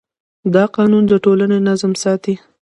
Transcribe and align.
دا 0.53 0.63
قانون 0.75 1.03
د 1.07 1.13
ټولنې 1.23 1.57
نظم 1.67 1.91
ساتي. 2.03 2.35